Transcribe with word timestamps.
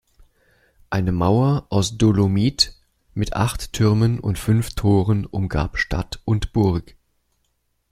Eine 0.89 1.11
Mauer 1.11 1.67
aus 1.69 1.95
Dolomit 1.95 2.73
mit 3.13 3.33
acht 3.33 3.71
Türmen 3.73 4.19
und 4.19 4.39
fünf 4.39 4.73
Toren 4.73 5.27
umgab 5.27 5.77
Stadt 5.77 6.19
und 6.25 6.53
Burg. 6.53 6.95